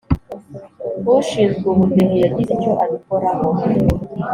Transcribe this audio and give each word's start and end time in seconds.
ushinzwe 1.19 1.65
ubudehe 1.73 2.15
yagize 2.23 2.51
icyo 2.57 2.71
abikoraho 2.83 3.47